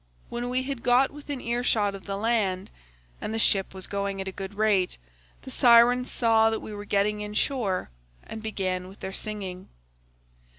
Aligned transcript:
When 0.29 0.49
we 0.49 0.63
had 0.63 0.81
got 0.81 1.11
within 1.11 1.39
earshot 1.39 1.93
of 1.93 2.07
the 2.07 2.17
land, 2.17 2.71
and 3.21 3.31
the 3.31 3.37
ship 3.37 3.71
was 3.71 3.85
going 3.85 4.19
at 4.19 4.27
a 4.27 4.31
good 4.31 4.55
rate, 4.55 4.97
the 5.43 5.51
Sirens 5.51 6.09
saw 6.09 6.49
that 6.49 6.59
we 6.59 6.73
were 6.73 6.85
getting 6.85 7.21
in 7.21 7.35
shore 7.35 7.91
and 8.23 8.41
began 8.41 8.87
with 8.87 9.01
their 9.01 9.13
singing. 9.13 9.69